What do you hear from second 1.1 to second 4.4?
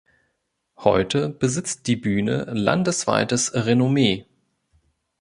besitzt die Bühne landesweites Renommee.